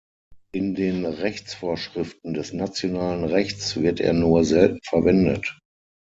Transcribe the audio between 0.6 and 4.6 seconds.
den Rechtsvorschriften des nationalen Rechts wird er nur